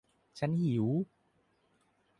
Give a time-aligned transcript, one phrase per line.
[0.39, 0.85] "ฉันหิว!"